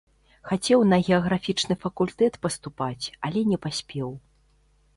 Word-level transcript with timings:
Хацеў 0.51 0.79
на 0.93 0.97
геаграфічны 1.07 1.77
факультэт 1.85 2.33
паступаць, 2.47 3.05
але 3.29 3.47
не 3.53 3.61
паспеў. 3.69 4.09